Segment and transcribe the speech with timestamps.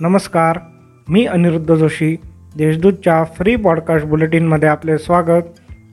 [0.00, 0.58] नमस्कार
[1.08, 2.16] मी अनिरुद्ध जोशी
[2.56, 5.42] देशदूतच्या फ्री पॉडकास्ट बुलेटिनमध्ये आपले स्वागत.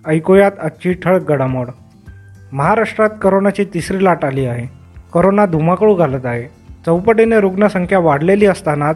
[0.08, 1.68] ऐकूयात आजची ठळक घडामोड.
[2.52, 4.68] महाराष्ट्रात करोनाची तिसरी लाट आली आहे.
[5.14, 6.44] करोना धुमाकूळ घालत आहे.
[6.86, 8.96] चौपटीने रुग्णसंख्या वाढलेली असतानाच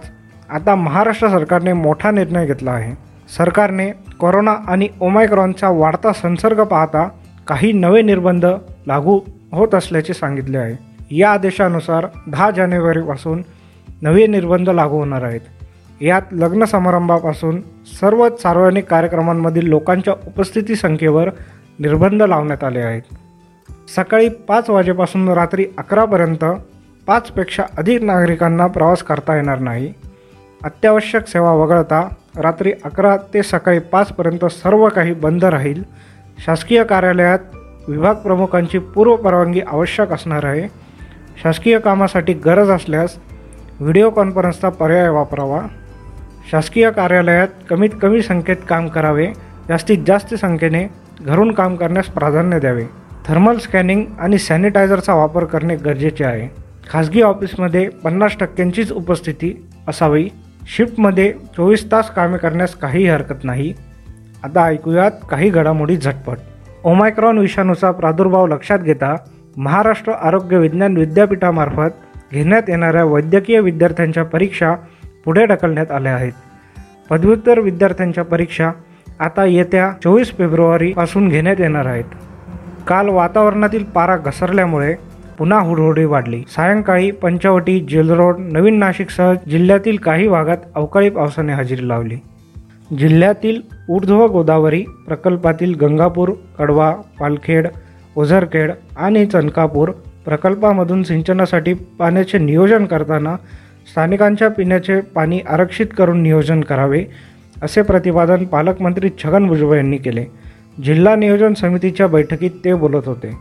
[0.50, 2.98] आता महाराष्ट्र सरकारने मोठा निर्णय घेतला आहे.
[3.38, 7.10] सरकारने कोरोना आणि ओमायक्रॉनचा वाढता संसर्ग पाहता
[7.48, 8.46] काही नवे निर्बंध
[8.88, 9.20] लागू
[9.52, 10.90] होत असल्याचे सांगितले आहे.
[11.18, 13.42] या आदेशानुसार दहा जानेवारीपासून
[14.02, 15.42] नवे निर्बंध लागू होणार आहेत.
[16.02, 17.62] यात लग्न समारंभापासून
[18.02, 21.30] सर्व सार्वजनिक कार्यक्रमांमधील लोकांच्या उपस्थिती संख्येवर
[21.80, 23.02] निर्बंध लावण्यात आले आहेत.
[23.96, 26.46] सकाळी पाच वाजेपासून रात्री अकरापर्यंत
[27.08, 29.94] पाचपेक्षा अधिक नागरिकांना प्रवास करता येणार नाही.
[30.64, 35.84] अत्यावश्यक सेवा वगळता रात्री अकरा ते सकाळी पाचपर्यंत सर्व काही बंद राहील.
[36.46, 37.40] शासकीय कार्यालयात
[37.88, 40.68] विभाग प्रमुखांची पूर्वपरवानगी आवश्यक असणार आहे.
[41.44, 43.18] शासकीय कामासाठी गरज असल्यास
[43.82, 45.62] व्हिडिओ कॉन्फरन्सचा पर्याय वापरावा.
[46.52, 49.28] शासकीय कार्यालयात कमीत कमी संख्येत काम करावे
[49.70, 50.88] जास्तीत जास्त संख्येने
[51.22, 52.86] घरून काम करण्यास प्राधान्य द्यावे.
[53.26, 56.50] थर्मल स्कॅनिंग आणि सॅनिटायझरचा वापर करणे गरजेचे आहे.
[56.90, 60.30] खाजगी ऑफिसमध्ये पन्नास टक्क्यांचीच उपस्थिती असावी.
[60.68, 63.74] शिफ्टमध्ये चोवीस तास कामे करण्यास काहीही हरकत नाही.
[64.44, 66.38] आता ऐकूयात काही घडामोडी झटपट.
[66.84, 69.16] ओमायक्रॉन विषाणूचा प्रादुर्भाव लक्षात घेता
[69.58, 74.76] महाराष्ट्र आरोग्य विज्ञान विद्यापीठामार्फत घेण्यात येणाऱ्या वैद्यकीय विद्यार्थ्यांच्या परीक्षा
[75.26, 76.32] पुढे ढकलण्यात आल्या आहेत.
[77.10, 78.72] पदव्युत्तर विद्यार्थ्यांच्या परीक्षा
[79.20, 82.04] आता येत्या चोवीस फेब्रुवारीपासून घेण्यात येणार आहेत.
[82.88, 84.96] काल वातावरणातील पारा घसरल्यामुळे
[85.38, 86.44] पुन्हा हुडहुडी वाढली.
[86.48, 92.18] सायंकाळी पंचवटी जेलरोड नवीन नाशिकसह जिल्ह्यातील काही भागात अवकाळी पावसाने हजेरी लावली.
[92.98, 97.68] जिल्ह्यातील ऊर्ध्व गोदावरी प्रकल्पातील गंगापूर कडवा पालखेड
[98.16, 99.92] ओझरखेड आणि चनकापूर
[100.30, 103.36] प्रकल्पामधून सिंचनासाठी पाण्याचे नियोजन करताना
[103.92, 107.04] स्थानिकांच्या पिण्याचे पाणी आरक्षित करून नियोजन करावे
[107.62, 110.26] असे प्रतिपादन पालकमंत्री छगन भुजबळ यांनी केले.
[110.84, 113.32] जिल्हा नियोजन समितीच्या बैठकीत ते बोलत होते.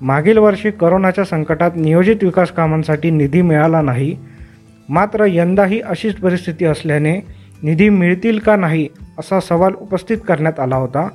[0.00, 4.16] मागील वर्षी करोनाच्या संकटात नियोजित विकास कामांसाठी निधी मिळाला नाही.
[4.88, 7.16] मात्र यंदाही अशीच परिस्थिती असल्याने
[7.62, 8.88] निधी मिळतील का नाही
[9.18, 11.08] असा सवाल उपस्थित करण्यात आला होता.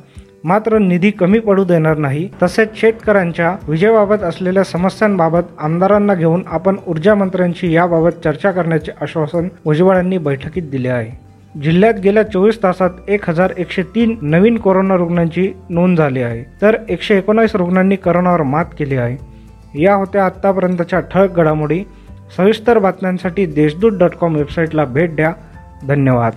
[0.43, 7.15] मात्र निधी कमी पडू देणार नाही तसेच शेतकऱ्यांच्या विजेबाबत असलेल्या समस्यांबाबत आमदारांना घेऊन आपण ऊर्जा
[7.15, 11.11] मंत्र्यांशी याबाबत चर्चा करण्याचे आश्वासन भुजबळ यांनी बैठकीत दिले आहे.
[11.61, 16.77] जिल्ह्यात गेल्या चोवीस तासात एक हजार एकशे तीन नवीन कोरोना रुग्णांची नोंद झाली आहे तर
[16.89, 19.17] एकशे एकोणीस रुग्णांनी करोनावर मात केली आहे.
[19.83, 21.83] या होत्या आत्तापर्यंतच्या ठळक घडामोडी.
[22.37, 25.33] सविस्तर बातम्यांसाठी देशदूत डॉट कॉम वेबसाईटला भेट द्या.
[25.87, 26.33] धन्यवाद.